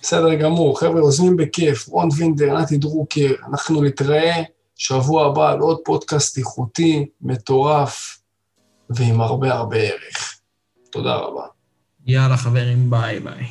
בסדר 0.03 0.35
גמור, 0.35 0.81
חבר'ה, 0.81 0.99
יוזמים 0.99 1.37
בכיף, 1.37 1.89
רון 1.89 2.09
וינדר, 2.17 2.59
נתי 2.59 2.77
דרוקר, 2.77 3.35
אנחנו 3.49 3.83
נתראה 3.83 4.43
שבוע 4.77 5.27
הבא 5.27 5.51
על 5.51 5.59
עוד 5.59 5.79
פודקאסט 5.85 6.39
איכותי, 6.39 7.07
מטורף, 7.23 8.19
ועם 8.91 9.21
הרבה 9.21 9.55
הרבה 9.55 9.77
ערך. 9.77 10.41
תודה 10.91 11.15
רבה. 11.17 11.47
יאללה, 12.07 12.37
חברים, 12.37 12.91
ביי 12.91 13.21
ביי. 13.21 13.47